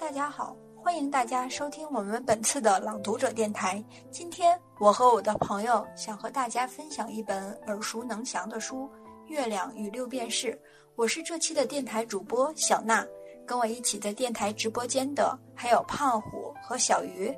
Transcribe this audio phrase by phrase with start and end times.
[0.00, 3.84] 大家好，欢迎大家收听我们本次的朗读者电台。
[4.10, 8.88] 今天我和我的朋友想和大家分享一本耳熟能详的书
[9.28, 10.52] 《月亮与六便士》。
[10.96, 13.06] 我是这期的电台主播小娜，
[13.46, 17.30] 跟我一起在电台直播间的还有胖虎和小鱼。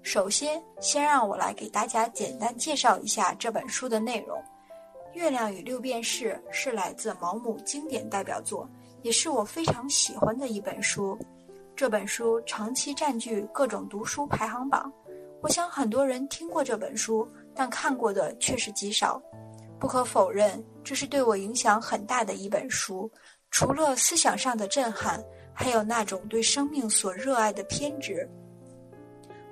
[0.00, 4.38] 首先，先让我来给大家简单介绍一下这本书的内容。
[5.12, 8.66] 《月亮与六便士》是来自毛姆经典代表作，
[9.02, 11.18] 也是我非常喜欢的一本书。
[11.76, 14.90] 这本书长期占据各种读书排行榜，
[15.42, 19.20] 我想很多人听过这本书，但看过的却是极少。
[19.78, 23.10] 不可否认，这是对我影响很大的一本书。
[23.50, 28.26] 除了思想上的震撼，还有那种对生命所热爱的偏执。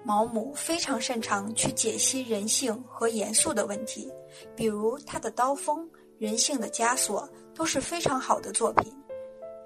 [0.03, 4.11] 毛姆非常擅长去解析人性和严肃的问题，
[4.57, 5.87] 比如他的《刀锋》
[6.19, 8.91] 《人性的枷锁》都是非常好的作品。《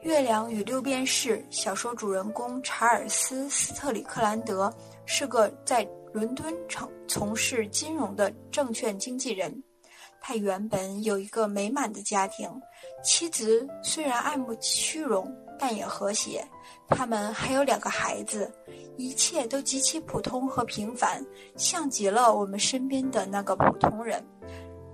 [0.02, 4.72] 月亮与六便士》小说主人公查尔斯·斯特里克兰德
[5.06, 9.62] 是个在伦敦城从事金融的证券经纪人。
[10.20, 12.48] 他原本有一个美满的家庭，
[13.02, 16.46] 妻子虽然爱慕虚荣，但也和谐。
[16.88, 18.50] 他们还有两个孩子，
[18.96, 21.24] 一切都极其普通和平凡，
[21.56, 24.24] 像极了我们身边的那个普通人。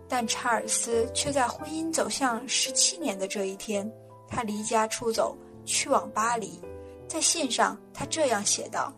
[0.09, 3.91] 但查尔斯却在婚姻走向十七年的这一天。
[4.35, 6.61] 他离家出走，去往巴黎。
[7.07, 8.93] 在信上，他这样写道：“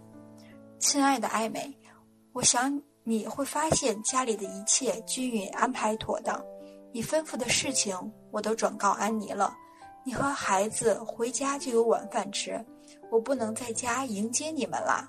[0.80, 1.76] 亲爱的艾美，
[2.32, 6.42] 我想你会发现家里的一切均匀安排妥当。
[6.90, 7.94] 你吩咐的事情
[8.30, 9.54] 我都转告安妮了。
[10.04, 12.58] 你和孩子回家就有晚饭吃。
[13.10, 15.06] 我不能在家迎接你们啦。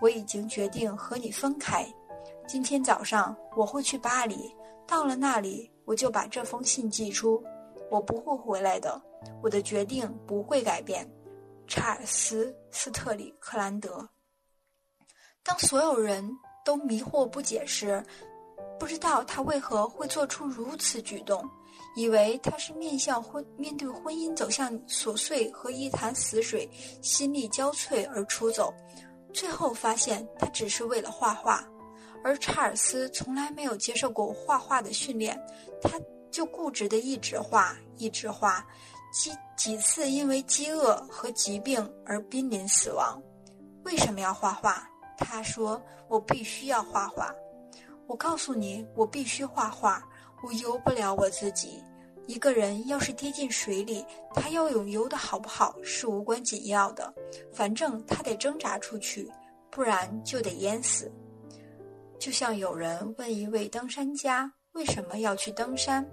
[0.00, 1.86] 我已经决定和你分开。
[2.48, 4.52] 今天早上我会去巴黎，
[4.88, 7.40] 到了那里我就把这封信寄出。
[7.90, 9.00] 我不会回来的。”
[9.42, 11.08] 我的决定不会改变，
[11.66, 14.08] 查尔斯·斯特里克兰德。
[15.42, 16.28] 当所有人
[16.64, 18.04] 都迷惑不解时，
[18.78, 21.42] 不知道他为何会做出如此举动，
[21.96, 26.68] 以为他是面向婚面对婚姻走向琐碎和一潭死水，
[27.02, 28.72] 心力交瘁而出走，
[29.32, 31.66] 最后发现他只是为了画画，
[32.22, 35.40] 而查尔斯从来没有接受过画画的训练，
[35.82, 35.98] 他
[36.30, 38.66] 就固执的一直画，一直画。
[39.12, 43.20] 几几次因为饥饿和疾病而濒临死亡，
[43.84, 44.82] 为什么要画画？
[45.16, 47.34] 他说：“我必须要画画。”
[48.06, 50.02] 我告诉你，我必须画画。
[50.42, 51.82] 我游不了我自己。
[52.26, 54.04] 一个人要是跌进水里，
[54.34, 57.12] 他游泳游得好不好是无关紧要的，
[57.52, 59.30] 反正他得挣扎出去，
[59.70, 61.10] 不然就得淹死。
[62.18, 66.06] 就像有人问一位登山家为什么要去登山，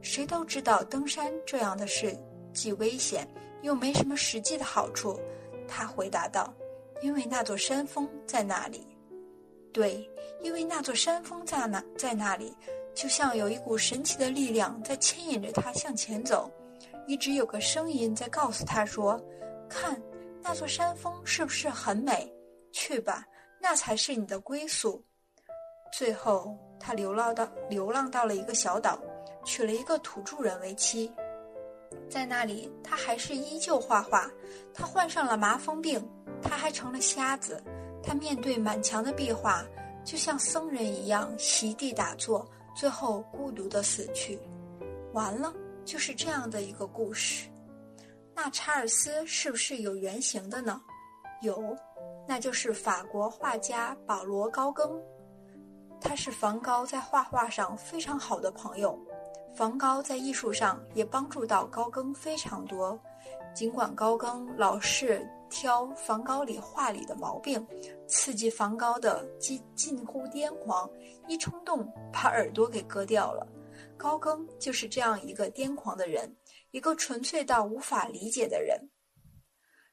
[0.00, 2.16] 谁都知道登山这样的事。
[2.56, 3.28] 既危险
[3.60, 5.20] 又没什么实际的好处，
[5.68, 6.52] 他回答道
[7.02, 8.88] ：“因为那座山峰在那里。”
[9.72, 12.56] 对，因为那座山峰在那，在那里，
[12.94, 16.50] 就像有一股神奇的力量在牵引着他向前走。
[17.06, 19.20] 一直有个声音在告诉他说
[19.68, 20.00] ：“看，
[20.42, 22.32] 那座山峰是不是很美？
[22.72, 23.24] 去吧，
[23.60, 25.04] 那才是你的归宿。”
[25.92, 28.98] 最后，他流浪到流浪到了一个小岛，
[29.44, 31.12] 娶了一个土著人为妻。
[32.08, 34.30] 在那里，他还是依旧画画。
[34.72, 36.02] 他患上了麻风病，
[36.42, 37.62] 他还成了瞎子。
[38.02, 39.64] 他面对满墙的壁画，
[40.04, 44.38] 就像僧人一样席地打坐，最后孤独的死去。
[45.12, 45.52] 完了，
[45.84, 47.48] 就是这样的一个故事。
[48.34, 50.80] 那查尔斯是不是有原型的呢？
[51.42, 51.76] 有，
[52.28, 55.00] 那就是法国画家保罗·高更。
[56.00, 58.98] 他是梵高在画画上非常好的朋友。
[59.56, 63.00] 梵高在艺术上也帮助到高更非常多，
[63.54, 67.66] 尽管高更老是挑梵高里画里的毛病，
[68.06, 70.86] 刺激梵高的近近乎癫狂，
[71.26, 73.46] 一冲动把耳朵给割掉了。
[73.96, 76.36] 高更就是这样一个癫狂的人，
[76.70, 78.78] 一个纯粹到无法理解的人。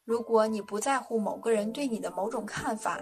[0.04, 3.00] 如果你不在乎某个人对你的某种看法，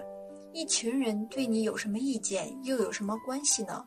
[0.54, 3.84] 一群人对你有什么意见又有什么关系呢？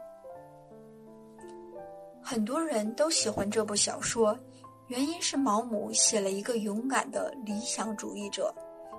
[2.27, 4.37] 很多人都喜欢这部小说，
[4.87, 8.53] 原因是毛姆写了一个勇敢的理想主义者，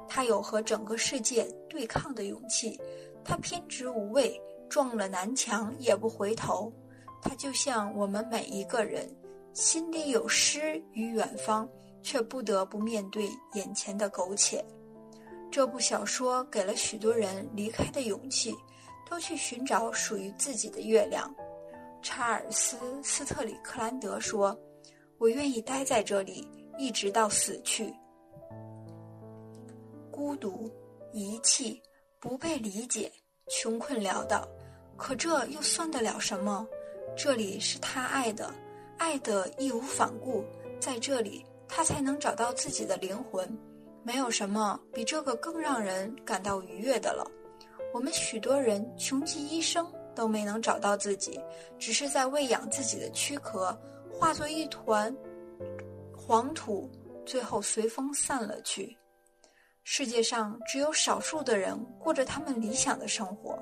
[0.07, 2.79] 他有和整个世界对抗的勇气，
[3.23, 4.39] 他偏执无畏，
[4.69, 6.71] 撞了南墙也不回头。
[7.19, 9.09] 他就像我们每一个人，
[9.53, 11.67] 心里有诗与远方，
[12.03, 14.63] 却不得不面对眼前的苟且。
[15.49, 18.55] 这部小说给了许多人离开的勇气，
[19.09, 21.33] 都去寻找属于自己的月亮。
[22.05, 24.55] 查尔斯·斯特里克兰德说
[25.17, 26.47] ：“我愿意待在这里，
[26.77, 27.91] 一直到死去。
[30.11, 30.71] 孤独
[31.13, 31.81] 遗弃、
[32.19, 33.11] 不被理解、
[33.47, 34.47] 穷困潦倒。
[34.95, 36.67] 可这又算得了什么？
[37.17, 38.53] 这里是他爱的，
[38.99, 40.45] 爱的义无反顾，
[40.79, 43.49] 在这里他才能找到自己的灵魂。
[44.03, 47.25] 没有什么比这个更让人感到愉悦的了。
[47.91, 51.39] 我们许多人穷极一生都没能找到自己，
[51.77, 53.77] 只是在喂养自己的躯壳，
[54.11, 55.15] 化作一团
[56.15, 56.89] 黄土，
[57.25, 58.97] 最后随风散了去。
[59.83, 63.55] 世界上只有少数的人过着他们理想的生活。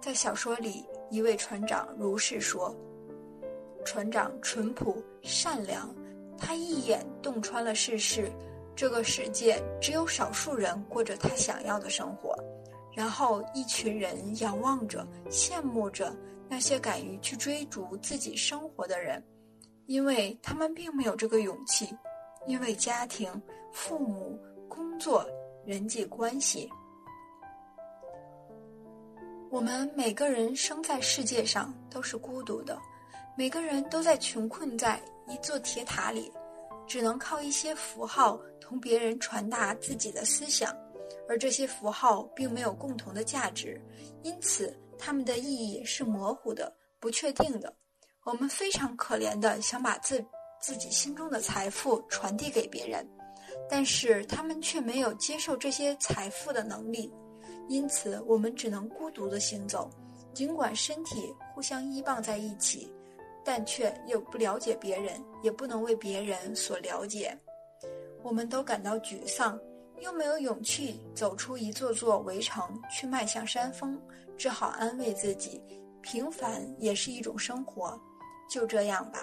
[0.00, 2.72] 在小说里，一位船长如是说
[3.84, 5.92] ：“船长淳朴善良，
[6.38, 8.30] 他一眼洞穿了世事。
[8.76, 12.32] 这个世界只有少数人过着他想要的生活，
[12.98, 16.12] 然后一群人仰望着、羡慕着
[16.48, 19.24] 那些敢于去追逐自己生活的人，
[19.86, 21.96] 因为他们并没有这个勇气，
[22.48, 23.30] 因为家庭、
[23.72, 24.36] 父母、
[24.68, 25.24] 工作、
[25.64, 26.68] 人际关系。”
[29.48, 32.76] 我们每个人生在世界上都是孤独的，
[33.36, 36.32] 每个人都在穷困在一座铁塔里，
[36.84, 40.76] 只能靠一些符号同别人传达自己的思想，
[41.28, 43.80] 而这些符号并没有共同的价值，
[44.22, 47.72] 因此它们的意义是模糊的、不确定的。
[48.24, 50.24] 我们非常可怜的想把自
[50.60, 53.06] 自己心中的财富传递给别人，
[53.68, 57.12] 但是他们却没有接受这些财富的能力。
[57.68, 59.90] 因此，我们只能孤独地行走，
[60.32, 62.90] 尽管身体互相依傍在一起，
[63.44, 67.38] 但却又不了解别人，也不能为别人所了解。
[68.22, 69.58] 我们都感到沮丧，
[70.00, 74.00] 又没有勇气走出一座座围城去迈向山峰，
[74.36, 75.62] 只好安慰自己：
[76.02, 77.98] 平凡也是一种生活，
[78.48, 79.20] 就这样吧。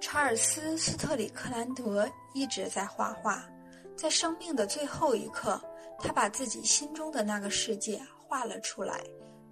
[0.00, 3.48] 查尔斯·斯特里克兰德一直在画画，
[3.96, 5.60] 在生命的最后一刻。
[6.04, 9.00] 他把自己心中的那个世界画了出来，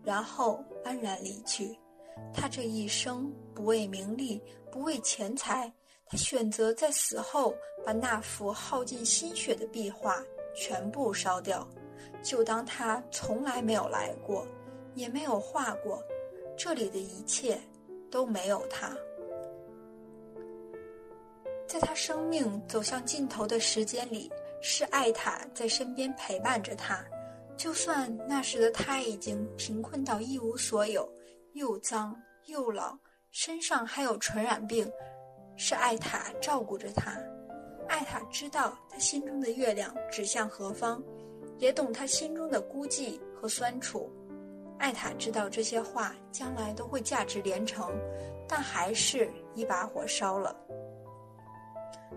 [0.02, 1.78] 然后安然离去。
[2.34, 5.72] 他这一生不为名利，不为钱财，
[6.10, 7.54] 他选择在死后
[7.86, 10.22] 把那幅耗尽心血的壁画
[10.54, 11.66] 全部烧掉，
[12.22, 14.46] 就当他从来没有来过，
[14.94, 16.02] 也没有画过。
[16.58, 17.58] 这里的一切
[18.10, 18.94] 都没有他。
[21.66, 24.30] 在他生命走向尽头的时间里。
[24.62, 27.02] 是艾塔在身边陪伴着他，
[27.56, 31.10] 就算那时的他已经贫困到一无所有，
[31.54, 32.14] 又脏
[32.44, 32.94] 又老，
[33.30, 34.86] 身上还有传染病，
[35.62, 37.12] 是艾塔照顾着他。
[37.86, 41.02] 艾塔知道他心中的月亮指向何方，
[41.58, 44.10] 也懂他心中的孤寂和酸楚。
[44.78, 47.92] 艾塔知道这些话将来都会价值连城，
[48.48, 50.56] 但还是一把火烧了。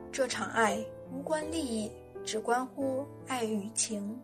[0.10, 0.82] 这场爱
[1.12, 1.92] 无关利益。
[2.26, 4.18] 只关乎爱与情。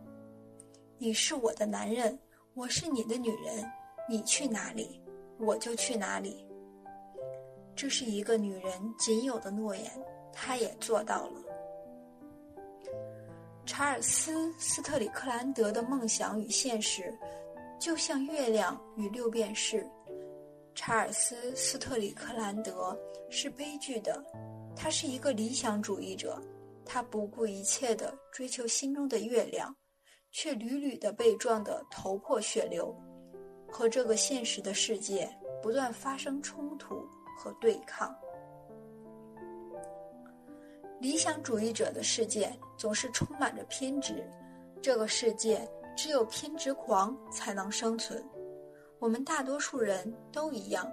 [0.96, 2.18] 你是我的男人，
[2.54, 3.70] 我是你的女人。
[4.08, 4.98] 你去哪里，
[5.38, 6.42] 我就去哪里。
[7.80, 9.90] 这是一个女人仅有的诺言，
[10.34, 11.42] 她也做到了。
[13.64, 17.10] 查尔斯·斯特里克兰德的梦想与现实，
[17.78, 19.90] 就像月亮与六便士。
[20.74, 22.94] 查尔斯·斯特里克兰德
[23.30, 24.22] 是悲剧的，
[24.76, 26.38] 他是一个理想主义者。
[26.84, 29.74] 他不顾一切地追求心中的月亮，
[30.32, 32.94] 却屡屡地被撞得头破血流，
[33.70, 37.08] 和这个现实的世界不断发生冲突
[37.40, 38.14] 和对抗。
[41.00, 44.22] 理想主义者的世界总是充满着偏执，
[44.82, 45.66] 这个世界
[45.96, 48.22] 只有偏执狂才能生存。
[48.98, 50.86] 我们大多数人都一样，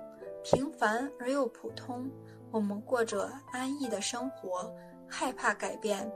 [0.45, 2.09] 平凡而又普通，
[2.51, 4.73] 我们过着安逸的生活。
[5.09, 6.09] 害怕改变，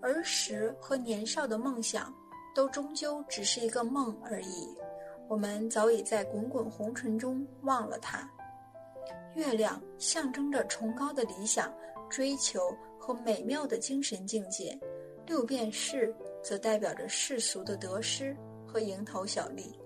[0.00, 2.14] 儿时和年少的梦想，
[2.54, 4.68] 都终究只是一个梦而已。
[5.28, 8.28] 我们早已在滚滚红尘中忘了它。
[9.38, 11.72] 月亮象征着崇高的理想、
[12.10, 14.76] 追求和美妙的精神境界，
[15.28, 19.78] 六便士则代表着世俗的得失和蝇头小利。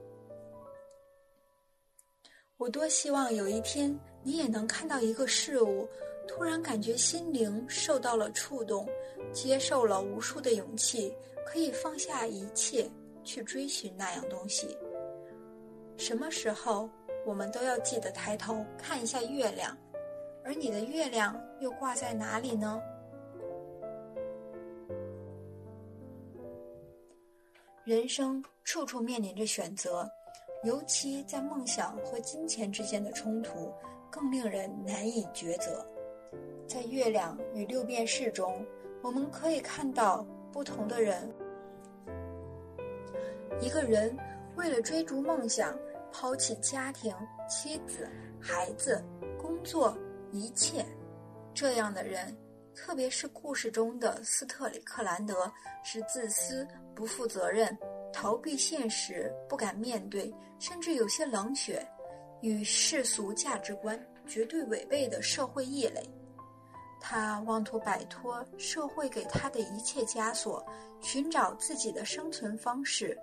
[2.57, 5.87] 我多希望有一天，你也能看到一个事物。
[6.27, 8.89] 突然感觉心灵受到了触动，
[9.35, 11.13] 接受了无数的勇气，
[11.45, 12.91] 可以放下一切
[13.23, 14.79] 去追寻那样东西。
[15.99, 16.89] 什么时候
[17.25, 19.77] 我们都要记得抬头看一下月亮，
[20.45, 22.83] 而你的月亮又挂在哪里呢？
[27.85, 30.09] 人生处处面临着选择，
[30.65, 33.73] 尤其在梦想和金钱之间的冲突，
[34.11, 35.85] 更令人难以抉择。
[36.67, 38.65] 在月亮与六便士中，
[39.03, 41.29] 我们可以看到不同的人。
[43.61, 44.17] 一个人
[44.55, 45.77] 为了追逐梦想，
[46.13, 47.15] 抛弃家庭、
[47.49, 48.09] 妻子、
[48.41, 49.03] 孩子、
[49.41, 49.97] 工作，
[50.31, 50.85] 一切，
[51.55, 52.37] 这样的人，
[52.75, 55.51] 特别是故事中的斯特里克兰德，
[55.83, 57.77] 是自私、不负责任、
[58.13, 61.85] 逃避现实、不敢面对，甚至有些冷血，
[62.43, 66.03] 与世俗价值观绝对违背的社会异类。
[67.01, 70.65] 他妄图摆脱社会给他的一切枷锁，
[71.01, 73.19] 寻找自己的生存方式。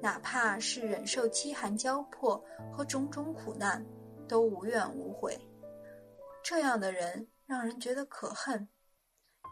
[0.00, 3.84] 哪怕是忍受饥寒交迫和种种苦难，
[4.28, 5.38] 都无怨无悔。
[6.42, 8.68] 这样的人让人觉得可恨，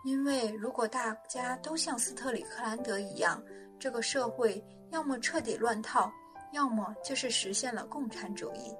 [0.04, 3.42] 因为如果大家都像斯特里克兰德一样，
[3.78, 6.12] 这个社会要么彻底乱套，
[6.52, 8.74] 要么就是实现了共产主义。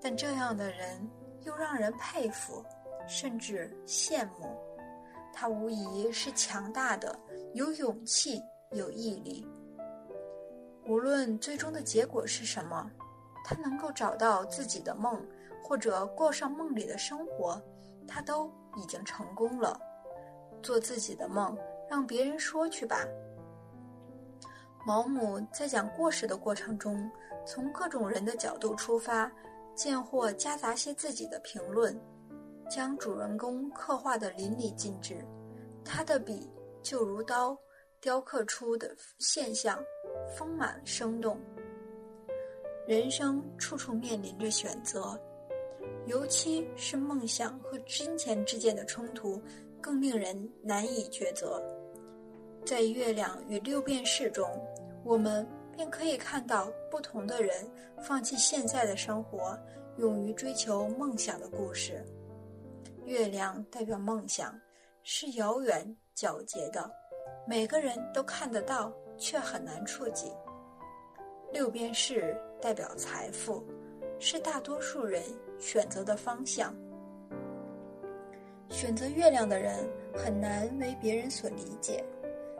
[0.00, 1.08] 但这样的人
[1.42, 2.64] 又让人佩服，
[3.06, 4.58] 甚至羡慕。
[5.32, 7.18] 他无疑是强大的，
[7.54, 8.40] 有勇气，
[8.72, 9.46] 有毅力。
[10.86, 12.90] 无论最终的结果是什么，
[13.44, 15.20] 他能够找到自己的梦，
[15.62, 17.60] 或者过上梦里的生活，
[18.06, 19.80] 他都已经成功了。
[20.62, 21.56] 做自己的梦，
[21.88, 22.98] 让别人说去吧。
[24.86, 27.10] 毛姆在讲故事的过程中，
[27.46, 29.30] 从各种人的角度出发，
[29.74, 31.98] 见或夹杂些自己的评论，
[32.70, 35.24] 将主人公刻画的淋漓尽致。
[35.82, 36.50] 他的笔
[36.82, 37.56] 就如刀，
[38.00, 39.78] 雕刻出的现象。
[40.36, 41.38] 丰满生动。
[42.86, 45.18] 人生处处面临着选择，
[46.06, 49.40] 尤其是梦想和金钱之间的冲突，
[49.80, 51.62] 更令人难以抉择。
[52.64, 54.46] 在《月亮与六便士》中，
[55.02, 57.54] 我们便可以看到不同的人
[58.02, 59.58] 放弃现在的生活，
[59.96, 62.04] 勇于追求梦想的故事。
[63.06, 64.58] 月亮代表梦想，
[65.02, 66.90] 是遥远皎洁的，
[67.46, 68.92] 每个人都看得到。
[69.18, 70.32] 却很难触及。
[71.52, 73.62] 六便士代表财富，
[74.18, 75.22] 是大多数人
[75.58, 76.74] 选择的方向。
[78.70, 82.04] 选择月亮的人很难为别人所理解，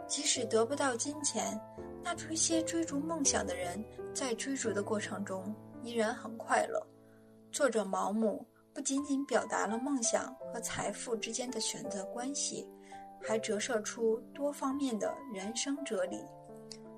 [0.07, 1.61] 即使得不到金钱，
[2.03, 6.81] 那这些追逐梦想的人在追逐的过程中依然很快乐。
[7.51, 12.69] 作者毛姆不仅仅表达了梦想和财富之间的选择关系，
[13.21, 16.21] 还折射出多方面的人生哲理。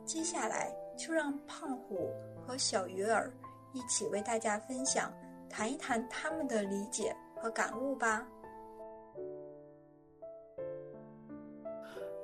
[0.06, 3.28] 接下来就让胖虎和小鱼儿
[3.72, 5.12] 一起为大家分享，
[5.50, 8.24] 谈一谈他们的理解和感悟吧。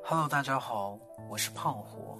[0.04, 0.96] Hello，大家好，
[1.28, 2.16] 我是胖虎。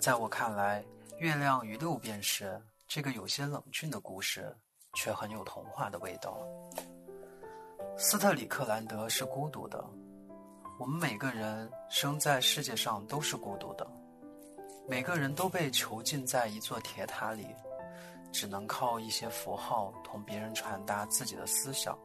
[0.00, 0.82] 在我看来，
[1.18, 2.46] 《月亮与六便士》
[2.88, 4.56] 这个有些冷峻的故事，
[4.94, 6.38] 却很有童话的味道。
[7.98, 9.84] 斯特里克兰德是孤独的，
[10.78, 13.86] 我们每个人生在世界上都是孤独的。
[14.88, 17.46] 每个人都被囚禁在一座铁塔里，
[18.32, 21.96] 只能靠一些符号同别人传达自己的思想，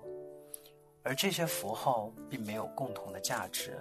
[1.03, 3.77] 而这些符号并没有共同的价值，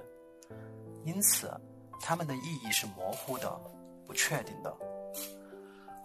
[1.05, 1.53] 因此，
[2.01, 3.61] 它们的意义是模糊的、
[4.07, 4.75] 不确定的。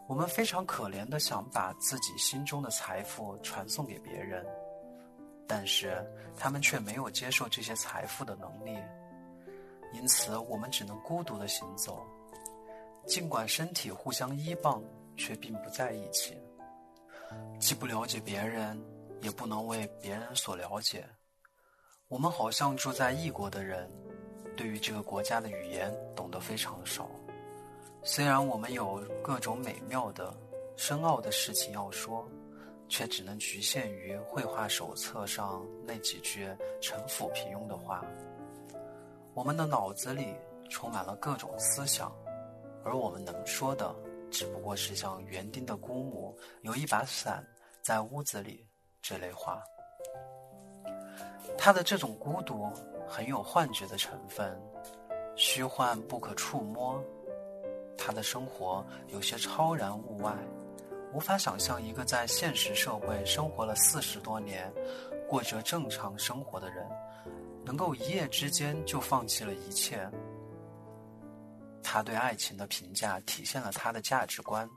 [0.07, 4.45] 我们非常可怜的想把自己心中的财富传送给别人，
[5.48, 6.05] 但是
[6.36, 8.77] 他们却没有接受这些财富的能力，
[9.93, 12.05] 因此我们只能孤独的行走。
[13.05, 14.81] 尽管身体互相依傍，
[15.17, 16.38] 却并不在一起。
[17.60, 18.79] 既不了解别人，
[19.22, 21.05] 也不能为别人所了解。
[22.08, 23.89] 我们好像住在异国的人，
[24.55, 27.10] 对于这个国家的语言懂得非常少。
[28.03, 30.36] 虽然我们有各种美妙的、
[30.75, 32.27] 深奥的事情要说，
[32.89, 36.48] 却只能局限于绘画手册上那几句
[36.81, 38.03] 陈腐平庸的话。
[39.34, 40.36] 我们的脑子里
[40.70, 42.12] 充满了各种思想。
[42.83, 43.93] 而我们能说的，
[44.29, 47.45] 只不过是像园丁的姑母有一把伞
[47.81, 48.65] 在屋子里
[49.01, 49.61] 这类话。
[51.57, 52.71] 他的这种孤独
[53.07, 54.59] 很有幻觉的成分，
[55.35, 57.00] 虚幻不可触摸。
[57.97, 60.33] 他的生活有些超然物外，
[61.13, 64.73] 无法想象一个在现实社会生活了四十多年、
[65.29, 66.89] 过着正常生活的人，
[67.63, 70.09] 能够一夜之间就放弃了一切。
[71.83, 74.69] 他对爱情的评价体现了他的价值观：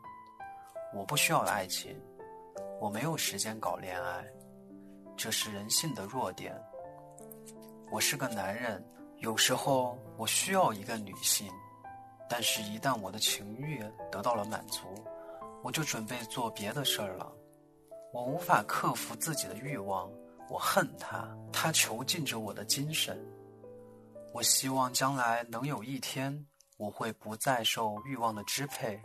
[0.92, 1.96] 我不需要爱情，
[2.80, 4.25] 我没有时间搞恋爱，
[5.16, 6.54] 这是人性的弱点。
[7.90, 8.84] 我是个男人，
[9.18, 11.49] 有时候我需要一个女性，
[12.28, 14.87] 但是，一旦我的情欲得到了满足，
[15.62, 17.30] 我就准备做别的事儿了。
[18.12, 20.11] 我无法克服自己的欲望，
[20.49, 23.18] 我恨他，他囚禁着我的精神。
[24.32, 26.46] 我希望将来能有一天，
[26.76, 29.00] 我会不再受欲望的支配，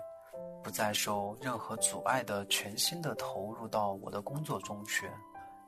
[0.64, 5.10] 不再受任何阻碍的全心的投入到我的工作中去。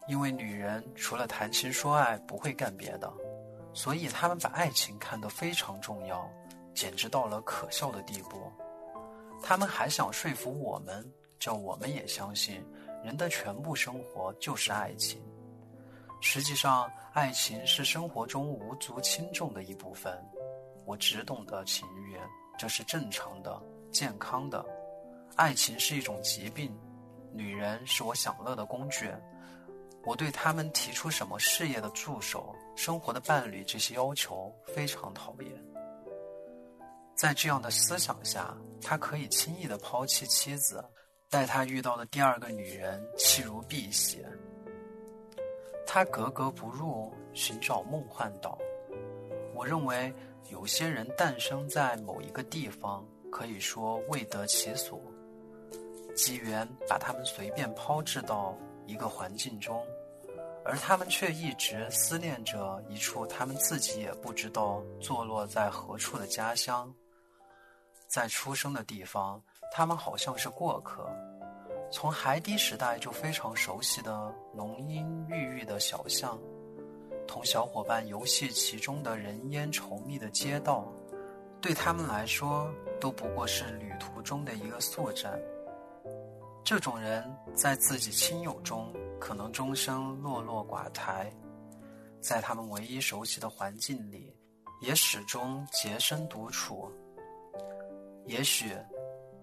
[0.07, 3.11] 因为女人除了谈情说爱不会干别的，
[3.71, 6.27] 所以她们把爱情看得非常重要，
[6.73, 8.51] 简直到了可笑的地步。
[9.43, 11.07] 他们还想说服我们，
[11.39, 12.65] 叫我们也相信，
[13.03, 15.21] 人的全部生活就是爱情。
[16.19, 20.19] 实际上，爱情是生活中无足轻重的一部分。
[20.85, 22.17] 我只懂得情欲，
[22.57, 23.61] 这是正常的、
[23.91, 24.65] 健康的。
[25.35, 26.77] 爱情是一种疾病，
[27.31, 29.09] 女人是我享乐的工具。
[30.03, 35.51] 我对他们提出什么事业的助手、生活的伴侣这些要求非常讨厌。
[37.15, 40.83] 在这样的思想下，他可以轻易地抛弃妻子，
[41.29, 44.25] 待他遇到的第二个女人弃如敝屣。
[45.85, 48.57] 他格格不入，寻找梦幻岛。
[49.53, 50.11] 我认为
[50.51, 55.01] 有些人诞生在某一个地方，可以说未得其所，
[56.13, 59.81] 机缘把他们随便抛掷到一个环境中，
[60.65, 66.93] 而他们却一直思念着一处他们自己也不知道坐落在何处的家乡。
[68.07, 69.41] 在出生的地方，
[69.71, 71.09] 他们好像是过客。
[71.93, 76.37] 从孩提时代就非常熟悉的浓荫郁郁的小巷，
[77.31, 80.91] 同小伙伴游戏其中的人烟稠密的街道，
[81.61, 82.69] 对他们来说
[82.99, 85.39] 都不过是旅途中的一个宿站。
[86.61, 87.23] 这种人
[87.55, 91.31] 在自己亲友中可能终生落落寡台，
[92.19, 94.35] 在他们唯一熟悉的环境里，
[94.81, 96.91] 也始终洁身独处。
[98.25, 98.75] 也许。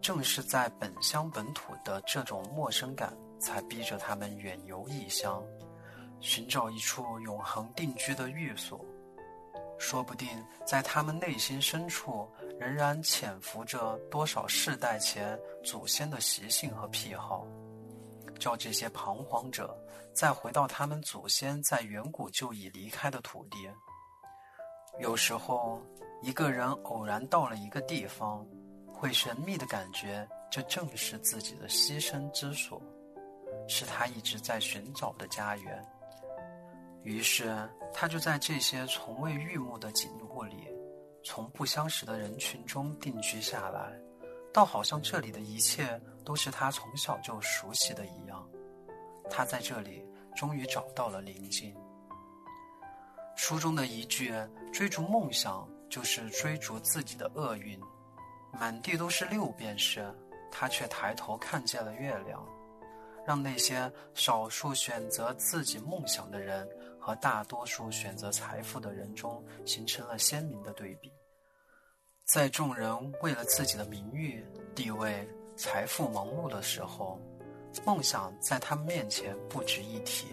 [0.00, 5.42] 正是在本乡本土的这种陌生感，才逼着他们远游异乡，
[6.20, 8.84] 寻找一处永恒定居的寓所。
[9.78, 10.28] 说不定
[10.66, 12.28] 在他们内心深处，
[12.58, 17.46] 仍然潜伏着多少世代前祖先的习性和癖好，
[18.38, 19.76] 叫这些彷徨者
[20.12, 23.70] 再回到他们祖先在远古就已离开的土地。
[24.98, 25.80] 有时候，
[26.22, 28.46] 一个人偶然到了一个地方。
[28.90, 32.82] 会神秘的感觉，这正是自己的栖身之所，
[33.68, 35.86] 是他一直在寻找的家园。
[37.02, 40.68] 于是，他就在这些从未遇目的景物里，
[41.24, 43.92] 从不相识的人群中定居下来，
[44.52, 48.46] 倒好像这里的一切都是他从小就熟悉的一样。
[49.30, 51.74] 他在这里终于找到了宁静。
[53.36, 54.34] 书中的一句
[54.72, 57.80] “追逐梦想，就是追逐自己的厄运”。
[58.52, 60.12] 满地都是六便士，
[60.50, 62.44] 他却抬头看见了月亮，
[63.28, 66.66] 让那些少数选择自己梦想的人
[66.98, 71.12] 和大多数选择财富的人中形成了鲜明的对比。
[72.24, 74.42] 在众人为了自己的名誉、
[74.74, 77.20] 地位、财富忙碌的时候，
[77.84, 80.28] 梦想在他们面前不值一提。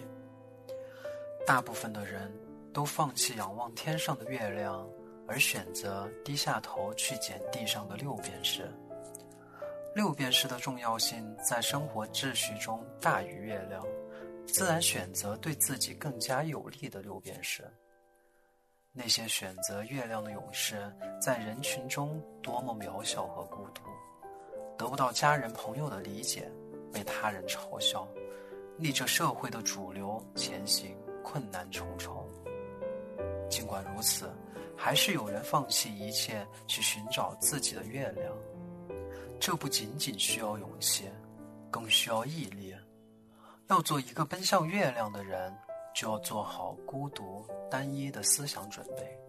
[1.45, 2.33] 大部分的人
[2.73, 4.87] 都放弃仰望天上的月亮。
[5.27, 8.71] 而选择低下头去捡地上的六便士。
[9.95, 13.81] 六便士的重要性在生活秩序中大于月亮，
[14.45, 17.63] 自然选择对自己更加有利的六便士。
[18.91, 23.83] 那些选择月亮的勇士，在人群中多么渺小和孤独，
[24.77, 26.51] 得不到家人朋友的理解，
[26.91, 28.05] 被他人嘲笑，
[28.77, 32.29] 逆着社会的主流前行，困难重重。
[33.49, 34.29] 尽管如此。
[34.77, 38.35] 还是有人放弃一切去寻找自己的月亮，
[39.39, 41.09] 这不仅仅需要勇气，
[41.69, 42.75] 更需要毅力。
[43.67, 45.55] 要做一个奔向月亮的人，
[45.93, 49.19] 就要做好孤独单一的思想准备。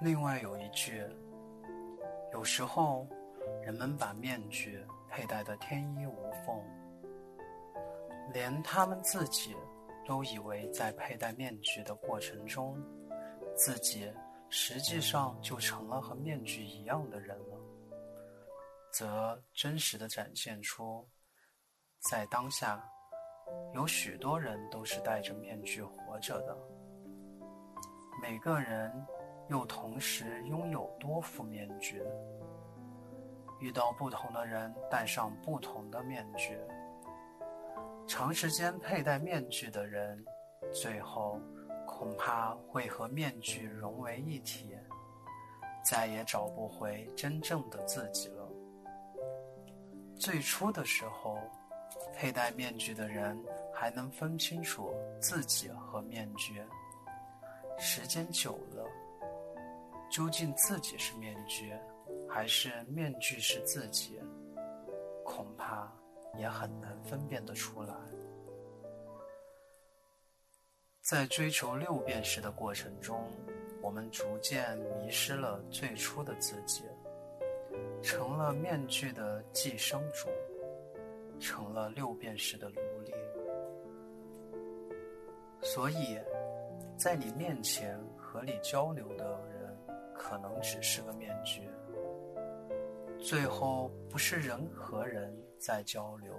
[0.00, 1.04] 另外有一句，
[2.32, 3.06] 有时候
[3.62, 6.58] 人们把面具佩戴得天衣无缝，
[8.32, 9.54] 连他们自己
[10.06, 12.76] 都以为在佩戴面具的过程中。
[13.56, 14.08] 自己
[14.48, 17.58] 实际上就成了和面具一样的人了，
[18.98, 21.08] 则真实的展现出，
[22.10, 22.84] 在当下，
[23.72, 26.58] 有许多人都是戴着面具活着的。
[28.20, 28.92] 每个人
[29.50, 32.02] 又同时拥有多副面具，
[33.60, 36.58] 遇到不同的人，戴上不同的面具。
[38.04, 40.24] 长时间佩戴面具的人，
[40.72, 41.40] 最后。
[41.86, 44.76] 恐怕会和面具融为一体，
[45.82, 48.37] 再也找不回真正的自己了。
[50.18, 51.38] 最初的时候，
[52.14, 53.38] 佩戴面具的人
[53.72, 56.60] 还能分清楚自己和面具。
[57.78, 58.84] 时间久了，
[60.10, 61.72] 究竟自己是面具，
[62.28, 64.20] 还是面具是自己，
[65.24, 65.88] 恐怕
[66.36, 67.94] 也很难分辨得出来。
[71.00, 73.30] 在追求六便士的过程中，
[73.80, 76.82] 我们逐渐迷失了最初的自己，
[78.02, 80.28] 成了面具的寄生主，
[81.40, 83.14] 成了六便士的奴隶。
[85.62, 86.18] 所以，
[86.96, 89.76] 在你面前和你交流的人，
[90.14, 91.68] 可能只是个面具。
[93.20, 96.34] 最后，不是人和人在交流。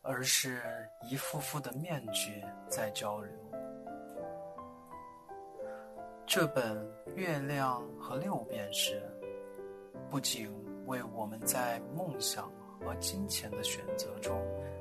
[0.00, 0.62] 而是
[1.10, 3.30] 一副副的面具在交流。
[6.24, 6.78] 这本
[7.14, 9.02] 《月亮和六便士》
[10.10, 10.50] 不仅
[10.86, 14.40] 为我们在梦想和金钱的选择中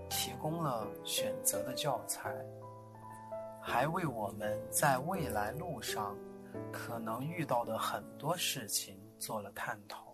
[0.10, 2.34] 提供了选择的教材，
[3.62, 6.16] 还为我们在未来路上
[6.72, 10.06] 可能遇到的很多事情做了探讨。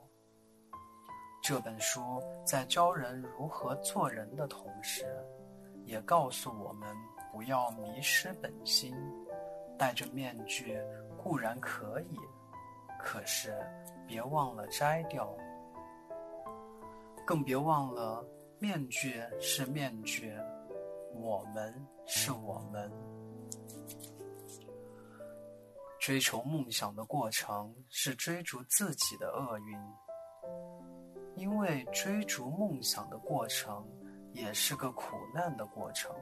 [1.43, 2.01] 这本书
[2.45, 5.05] 在教人如何做人的同时，
[5.85, 6.95] 也告诉我们
[7.31, 8.95] 不要迷失本心。
[9.77, 10.79] 戴着面具
[11.17, 12.17] 固然可以，
[12.99, 13.53] 可是
[14.07, 15.35] 别忘了摘掉。
[17.25, 18.25] 更别忘了，
[18.59, 20.33] 面具是面具，
[21.13, 21.73] 我们
[22.05, 22.91] 是我们。
[25.99, 29.79] 追求梦想的过程是追逐自己的厄运。
[31.35, 33.83] 因为追逐梦想的过程
[34.33, 36.15] 也是个苦难的过程，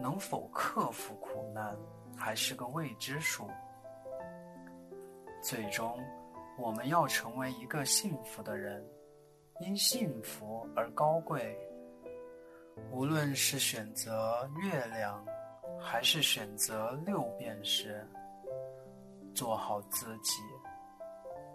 [0.00, 1.76] 能否克服苦难
[2.16, 3.50] 还是个未知数。
[5.42, 5.98] 最终，
[6.58, 8.84] 我们要成为一个幸福的人，
[9.60, 11.56] 因幸福而高贵。
[12.90, 15.24] 无论是选择月亮，
[15.80, 18.06] 还是选择六便士，
[19.34, 20.42] 做好自己。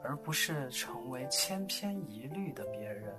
[0.04, 3.16] 而不是成为千篇一律的别人。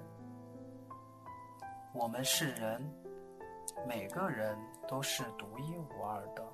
[1.95, 2.83] 我们是人，
[3.87, 6.45] 每个人都是独一无二的，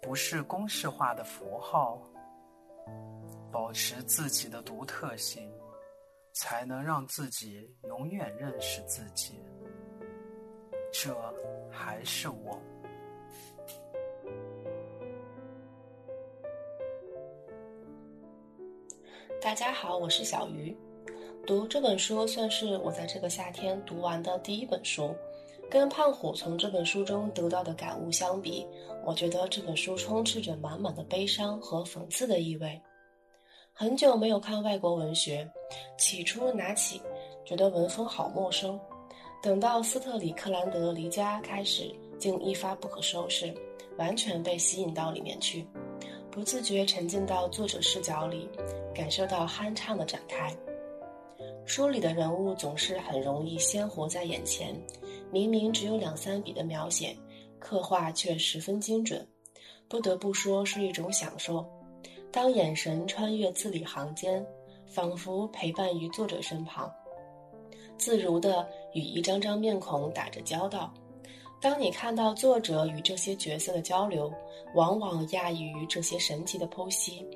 [0.00, 2.00] 不是公式化的符号。
[3.52, 5.50] 保持自己的独特性，
[6.32, 9.40] 才能让自己永远认识自己。
[10.92, 11.14] 这
[11.70, 12.60] 还是我。
[19.40, 20.76] 大家好，我是小鱼。
[21.46, 25.14] 读这本书算是我在这个夏天读完的第一本书。
[25.68, 28.66] 跟胖虎从这本书中得到的感悟相比，
[29.04, 32.80] 我觉得这本书充斥着满满的悲伤和讽刺的意味。
[33.80, 35.50] 很久没有看外国文学，
[35.96, 37.00] 起初拿起
[37.46, 38.78] 觉得文风好陌生，
[39.42, 43.54] 等到斯特里克兰德离家开始，竟一发不可收拾，
[43.96, 45.66] 完全被吸引到里面去。
[46.30, 48.46] 不自觉沉浸到作者视角里，
[48.94, 50.54] 感受到酣畅的展开。
[51.64, 54.78] 书里的人物总是很容易鲜活在眼前，
[55.32, 57.16] 明明只有两三笔的描写，
[57.58, 59.26] 刻画却十分精准，
[59.88, 61.66] 不得不说是一种享受。
[62.32, 64.44] 当眼神穿越字里行间，
[64.86, 66.88] 仿佛陪伴于作者身旁，
[67.98, 70.92] 自如地与一张张面孔打着交道。
[71.60, 74.32] 当你看到作者与这些角色的交流，
[74.74, 77.26] 往往讶异于这些神奇的剖析，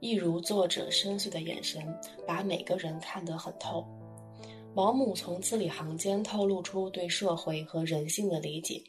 [0.00, 1.82] 一如作者深邃的眼神，
[2.26, 3.86] 把每个人看得很透。
[4.74, 8.82] 毛姆从字里行间透露出对社会和人性的理解，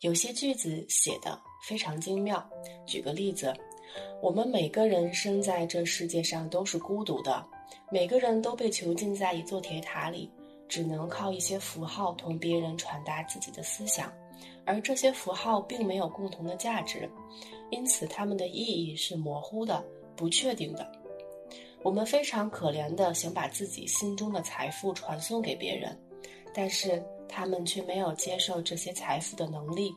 [0.00, 2.48] 有些句子写得非常精妙。
[2.86, 3.54] 举个例子，
[4.20, 7.44] 我们每个人生在这世界上都是孤独的，
[7.90, 10.30] 每个人都被囚禁在一座铁塔里，
[10.68, 14.12] 只能靠一些符号同别人传达自己的思想。
[14.64, 17.10] 而这些符号并没有共同的价值，
[17.70, 19.84] 因此它们的意义是模糊的、
[20.16, 20.90] 不确定的。
[21.82, 25.98] 我们非常可怜的想把自己心中的财富传送给别人，
[26.54, 29.90] 但是他们却没有接受这些财富的能力，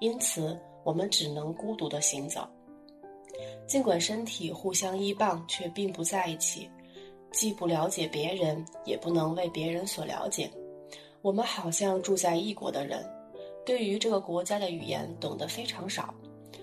[0.00, 2.48] 因此我们只能孤独的行走。
[3.66, 6.68] 尽管身体互相依傍，却并不在一起，
[7.30, 10.50] 既不了解别人，也不能为别人所了解。
[11.22, 13.04] 我们好像住在异国的人。
[13.64, 16.12] 对于这个国家的语言懂得非常少，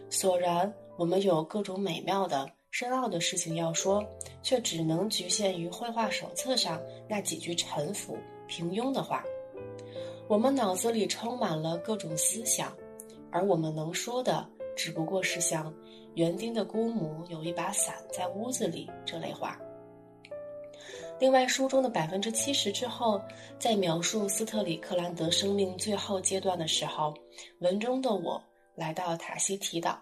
[0.10, 4.06] 索然我们有各种美妙的、深奥的事情要说，
[4.44, 9.24] 却只能局限于绘画手册上那几句沉浮、平庸的话。
[10.28, 12.76] 我们脑子里充满了各种思想，
[13.32, 15.74] 而我们能说的只不过是像
[16.20, 19.58] 园丁的姑母有一把伞在屋子里这类话。
[21.18, 23.22] 另外，书中的百分之七十之后，
[23.58, 27.14] 在描述斯特里克兰德生命最后阶段的时候，
[27.60, 28.42] 文中的我
[28.76, 29.98] 来到塔希提岛，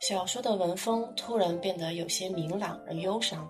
[0.00, 3.46] 小说的文风突然变得有些明朗而忧伤，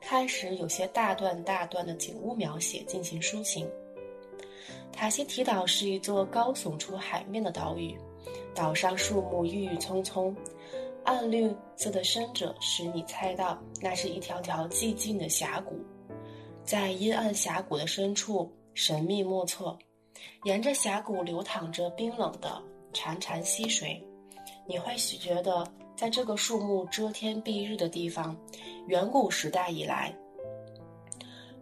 [0.00, 3.70] 开始有些大段大段的景物描写进行抒情。
[4.90, 7.96] 塔希提岛是一座高耸出海面的岛屿，
[8.52, 10.34] 岛上树木郁郁葱葱，
[11.04, 15.74] 暗绿色的深者使你猜到那是一条条寂静的峡谷，
[16.64, 19.76] 在阴暗峡谷的深处神秘莫测，
[20.44, 24.02] 沿着峡谷流淌着冰冷的潺潺溪水，
[24.66, 28.36] 你会觉得在这个树木遮天蔽日的地方，
[28.86, 30.14] 远古时代以来，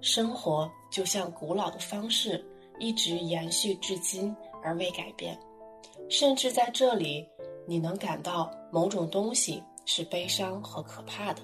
[0.01, 2.45] 生活就像古老的方式。
[2.81, 5.37] 一直延续至今而未改变，
[6.09, 7.29] 甚至在这里，
[7.69, 11.43] 你能感到某种东西是悲伤和可怕的。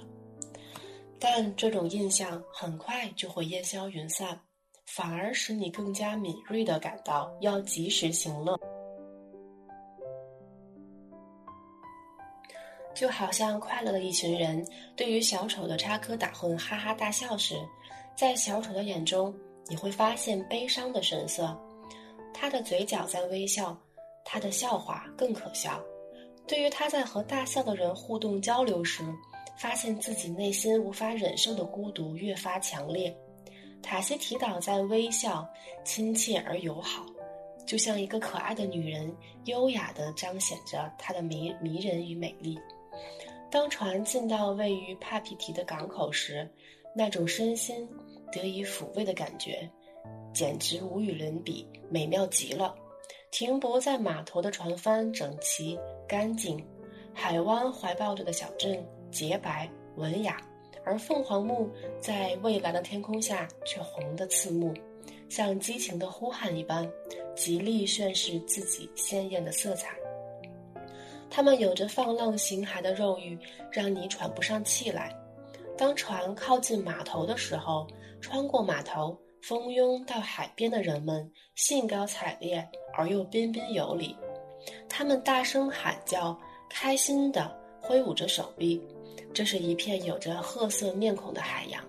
[1.20, 4.40] 但这种印象很快就会烟消云散，
[4.86, 8.58] 反而使你更加敏锐地感到要及时行乐。
[12.94, 17.56] 就好像快乐的一群人对于小丑的插科打诨哈哈大笑时，
[18.16, 19.34] 在小丑的眼中。
[19.66, 21.58] 你会发现悲伤的神色，
[22.34, 23.74] 他的嘴角在微笑，
[24.22, 25.82] 他的笑话更可笑。
[26.46, 29.02] 对于他在和大象的人互动交流时，
[29.56, 33.14] 发现自己内心无法忍受的孤独越发强烈。
[33.82, 35.46] 塔西提岛在微笑，
[35.84, 37.04] 亲切而友好，
[37.66, 42.58] 就像一个可爱的女人，优雅地彰显着她的迷迷人与美丽。
[43.50, 46.48] 当船进到位于帕皮提的港口时，
[46.94, 47.88] 那种身心。
[48.32, 49.70] 得以抚慰的感觉，
[50.32, 52.74] 简直无与伦比，美妙极了。
[53.30, 56.62] 停泊在码头的船帆整齐干净，
[57.12, 60.36] 海湾怀抱着的小镇洁白文雅，
[60.84, 64.74] 而凤凰木在蔚蓝的天空下却红得刺目，
[65.28, 66.88] 像激情的呼喊一般，
[67.34, 69.96] 极力宣示自己鲜艳的色彩。
[71.30, 73.36] 它们有着放浪形骸的肉欲，
[73.72, 75.12] 让你喘不上气来。
[75.76, 77.86] 当船靠近码头的时候，
[78.20, 84.16] 穿过码头，蜂拥到海边的人们兴高采烈而又彬彬有礼，
[84.96, 86.38] 他们大声喊叫，
[86.70, 88.80] 开心地挥舞着手臂。
[89.32, 91.82] 这是一片有着褐色面孔的海洋。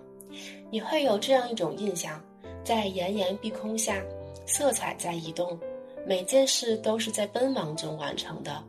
[0.72, 2.20] 你会有这样一种印象：
[2.64, 4.02] 在炎炎碧空下，
[4.44, 5.56] 色彩在移动，
[6.04, 8.60] 每件事都是在奔忙中完成的。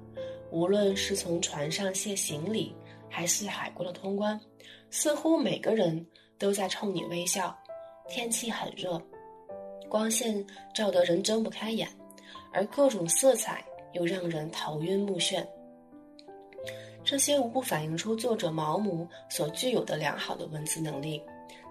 [0.51, 2.75] 无论是从船上卸行李，
[3.09, 4.39] 还是海关的通关，
[4.91, 6.05] 似乎每个人。
[6.37, 7.57] 都在冲你微笑，
[8.07, 9.01] 天气很热，
[9.89, 10.45] 光线
[10.75, 11.89] 照得人睁不开眼，
[12.53, 15.45] 而各种色彩又让人头晕目眩。
[17.03, 21.21] 这些无不反映出作者毛姆所具有的良好的文字能力，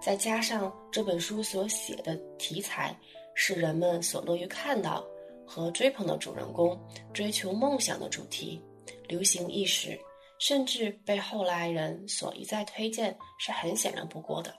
[0.01, 2.95] 再加上这本书所写的题材
[3.35, 5.05] 是人们所乐于看到
[5.45, 6.79] 和追捧的主人公
[7.13, 8.61] 追求梦想的主题，
[9.07, 9.99] 流行一时。
[10.39, 14.53] 甚至被后来人所一再推荐，是很显然不过的。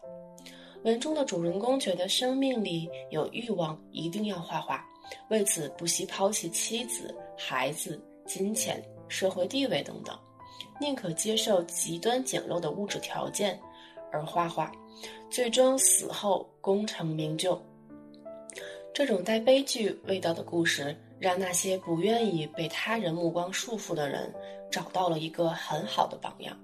[0.82, 4.84] 文中的主人公觉得生命里有欲望，一定要画画，
[5.28, 10.18] 为此不惜抛弃妻子、孩子、金钱、社会地位等等，
[10.80, 13.58] 宁可接受极端简陋的物质条件
[14.12, 14.72] 而画画，
[15.30, 17.60] 最终死后功成名就。
[18.94, 24.32] 这种带悲剧味道的故事，让那些不愿意被他人目光束缚的人。
[24.70, 26.54] 找到了一个很好的榜样，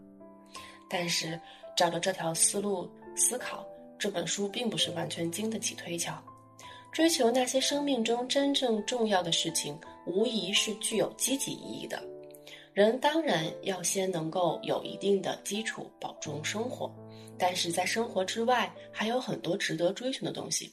[0.91, 1.41] 但是
[1.75, 3.67] 照着这条思路思考，
[3.99, 6.13] 这本书并不是完全经得起推敲。
[6.95, 9.77] 追求那些生命中真正重要的事情，
[10.07, 12.01] 无疑是具有积极意义的。
[12.73, 16.89] 人当然要先能够有一定的基础保重生活，
[17.37, 20.73] 但是在生活之外还有很多值得追寻的东西，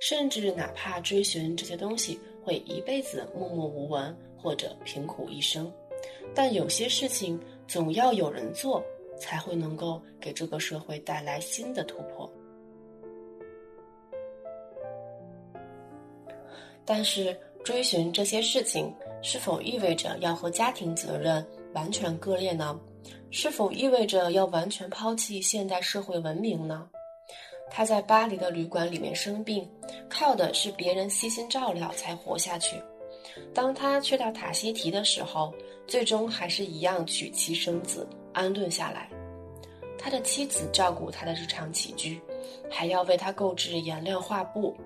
[0.00, 5.70] 甚至哪怕追寻这些东西会一辈子默默无闻或者贫苦一生。
[6.34, 7.38] 但有些事情
[7.68, 8.82] 总要有人做，
[9.20, 12.32] 才会能够给这个社会带来新的突破。
[16.84, 18.92] 但是，追寻这些事情
[19.22, 22.78] 是否意味着要和家庭责任完全割裂呢？
[23.30, 26.88] 是否意味着要完全抛弃现代社会文明呢？
[27.70, 29.66] 他在巴黎的旅馆里面生病，
[30.10, 32.76] 靠的是别人悉心照料才活下去。
[33.54, 35.54] 当他去到塔西提的时候，
[35.86, 39.08] 最终还是一样娶妻生子，安顿下来。
[39.98, 42.20] 他的妻子照顾他的日常起居，
[42.70, 44.76] 还要为他购置颜料画布。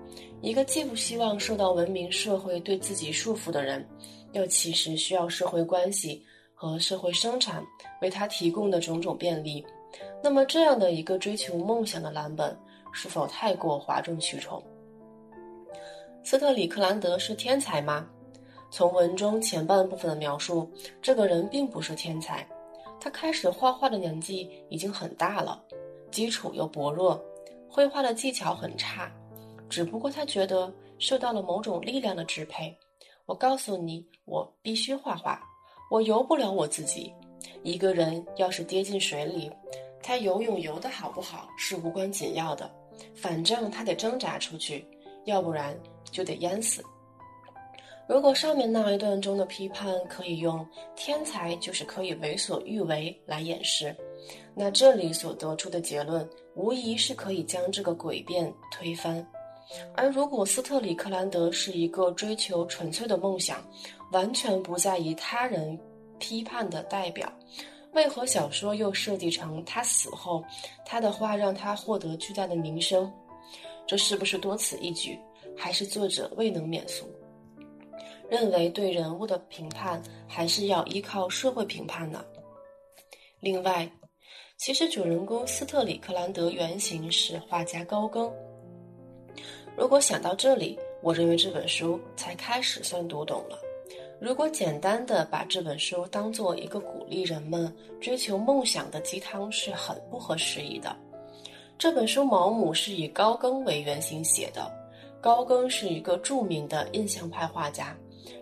[0.41, 3.87] 一个既不希望受到文明社会对自己束缚的人，
[4.33, 7.63] 又其实需要社会关系和社会生产
[8.01, 9.65] 为他提供的种种便利。
[10.23, 12.55] 那么，这样的一个追求梦想的蓝本，
[12.91, 14.63] 是否太过哗众取宠？
[16.23, 18.07] 斯特里克兰德是天才吗？
[18.69, 20.69] 从文中前半部分的描述，
[21.01, 22.45] 这个人并不是天才，
[22.99, 25.63] 他开始画画的年纪已经很大了，
[26.11, 27.23] 基础又薄弱，
[27.69, 29.11] 绘画的技巧很差。
[29.69, 32.75] 只不过他觉得受到了某种力量的支配。
[33.25, 35.41] 我告诉你，我必须画画，
[35.91, 37.13] 我游不了我自己。
[37.63, 39.51] 一个人要是跌进水里，
[40.01, 42.71] 他游泳游得好不好是无关紧要的，
[43.13, 44.87] 反正他得挣扎出去，
[45.25, 45.77] 要不然
[46.09, 46.81] 就得淹死。
[48.07, 53.93] 如果上面那一段中的批判可以用“天才就是可以为所欲为”来掩饰，
[54.53, 59.25] 那这里所得出的结论无疑是可以将这个诡辩推翻。
[59.95, 63.61] 而如果斯特里克兰德是一个追求纯粹的梦想，
[64.11, 65.77] 完全不在意他人
[66.19, 67.31] 批判的代表，
[67.91, 70.43] 为何小说又设计成他死后，
[70.85, 73.11] 他的话让他获得巨大的名声？
[73.85, 75.19] 这是不是多此一举，
[75.55, 77.05] 还是作者未能免俗？
[78.29, 82.23] 认为对人物的评判还是要依靠社会评判呢？
[83.39, 83.89] 另外，
[84.57, 88.29] 其实主人公斯特里克兰德原型是画家高更。
[89.77, 93.59] 如果想到这里，我认为这本书才开始算读懂了。
[94.19, 100.93] 如果简单的把这本书当做一个鼓励人们追求梦想的鸡汤，是很不合时宜的。
[101.77, 104.71] 这本书毛姆是以高更为原型写的，
[105.21, 107.95] 高更是一个著名的印象派画家。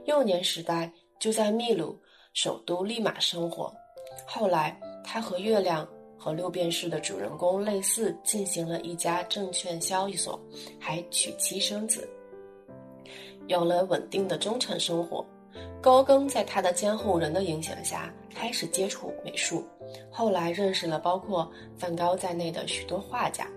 [0.06, 2.00] 幼年时代就在秘鲁
[2.34, 3.72] 首都利马生活，
[4.26, 5.86] 后来他和月亮
[6.26, 10.44] 和六便士的主人公类似，进行了一家证券交易所，
[10.80, 12.10] 还娶妻生子，
[13.46, 15.24] 有了稳定的中产生活。
[15.84, 19.64] 高更在他的监护人的影响下开始接触美术，
[20.10, 23.48] 后来认识了包括梵高在内的许多画家，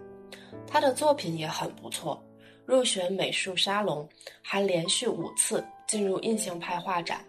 [0.66, 2.22] 他的作品也很不错，
[2.66, 4.06] 入选美术沙龙，
[4.42, 5.64] 还连续五次。
[5.86, 7.24] 进入印象派画展，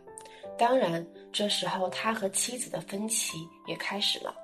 [0.57, 4.35] 当然，这时候他和妻子的分歧也开始了。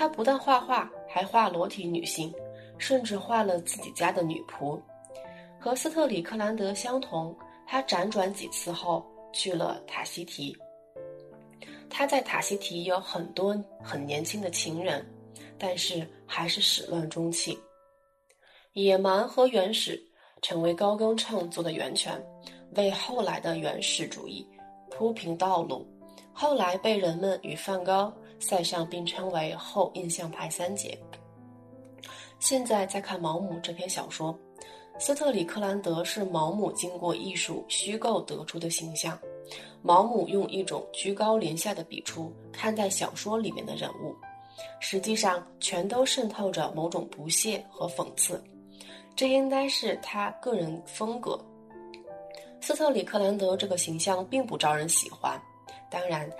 [0.00, 2.32] 他不但画画，还画裸体女性，
[2.78, 4.80] 甚至画了自己家的女仆。
[5.58, 7.36] 和斯特里克兰德相同，
[7.66, 10.56] 他辗转几次后去了塔希提。
[11.90, 15.04] 他在塔希提有很多很年轻的情人，
[15.58, 17.58] 但是还是始乱终弃。
[18.72, 20.02] 野蛮和原始
[20.40, 22.18] 成为高更创作的源泉。
[22.74, 24.48] 为后来的原始主义
[24.90, 25.86] 铺平道路，
[26.32, 28.10] 后来被人们与梵高、
[28.40, 30.98] 塞尚并称为后印象派三杰。
[32.40, 34.36] 现在再看毛姆这篇小说，
[34.98, 39.16] 斯特里克兰德是毛姆经过艺术虚构得出的形象。
[39.82, 44.14] 毛姆用一种居高临下的笔触看待小说里面的人物，
[44.78, 48.42] 实际上全都渗透着某种不屑和讽刺。
[49.16, 51.38] 这应该是他个人风格。
[52.60, 55.40] 斯特里克兰德这个形象并不招人喜欢，
[55.90, 56.30] 当然，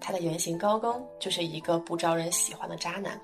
[0.00, 3.20] 他的原型高更就是一个不招人喜欢的渣男。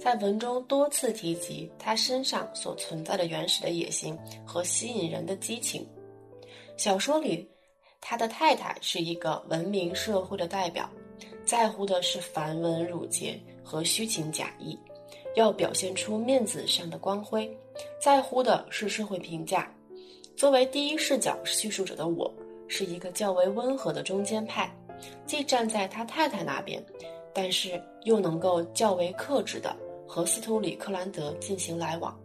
[0.00, 5.86] 在文中多次提及他身上所存在的原始的野心和吸引人的激情。
[6.76, 7.48] 小说里，
[8.00, 10.90] 他的太太是一个文明社会的代表，
[11.44, 14.76] 在乎的是繁文缛节和虚情假意，
[15.36, 17.48] 要表现出面子上的光辉，
[18.00, 19.72] 在乎的是社会评价。
[20.36, 22.34] 作为第一视角叙述者的我，
[22.66, 24.68] 是一个较为温和的中间派，
[25.26, 26.84] 既站在他太太那边，
[27.32, 29.76] 但是又能够较为克制的
[30.06, 32.18] 和斯图里克兰德进行来往。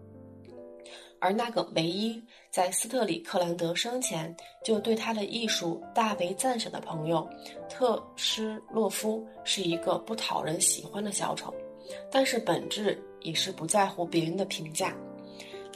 [1.19, 7.27] 而那个唯一在斯特里克兰德生前就对他的艺术大为赞赏的朋友
[7.69, 11.53] 特施洛夫，是一个不讨人喜欢的小丑，
[12.10, 14.95] 但是本质也是不在乎别人的评价。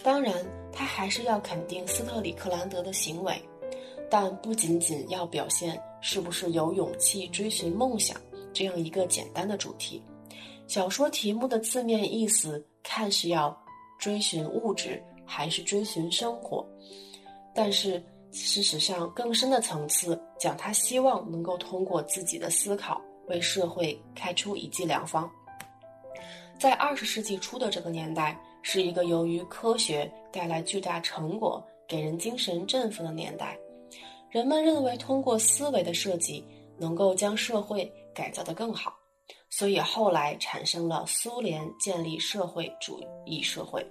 [0.03, 0.33] 当然。
[0.75, 3.39] 他还是要肯定斯特里克兰德的行为，
[4.13, 8.15] 但不仅仅要表现是不是有勇气追寻梦想
[8.53, 9.99] 这样一个简单的主题。
[10.67, 13.59] 小说题目的字面意思看是要
[13.97, 16.63] 追寻物质还是追寻生活，
[17.55, 17.93] 但是
[18.31, 25.27] 事实上更深的层次讲，他希望能够通过自己的思考为社会开出一剂良方。
[26.59, 28.39] 在二十世纪初的这个年代。
[28.65, 33.57] 是一个由于科学带来巨大成果、给人精神振奋的年代。
[34.33, 36.43] 人们认为通过思维的设计
[36.75, 38.91] 能够将社会改造得更好，
[39.51, 43.85] 所以后来产生了苏联建立社会主义社会、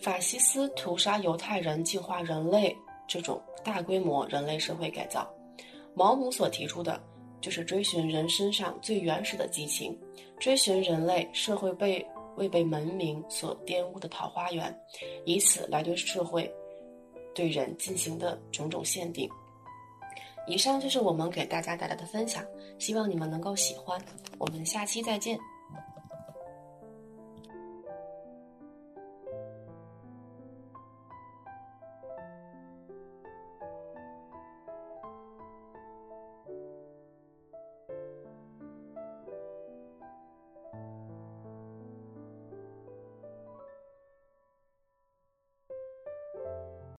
[0.00, 2.72] 法西斯屠杀犹太人、净化人类
[3.08, 5.28] 这种大规模人类社会改造。
[5.94, 7.00] 毛姆所提出的
[7.40, 9.98] 就是追寻人身上最原始的激情，
[10.38, 12.06] 追寻人类社会被。
[12.36, 14.72] 未被文明所玷污的桃花源，
[15.24, 16.48] 以此来对社会、
[17.38, 19.30] 对人进行的种种限定。
[20.48, 22.42] 以上就是我们给大家带来的分享，
[22.80, 23.96] 希望你们能够喜欢。
[24.38, 25.38] 我们下期再见。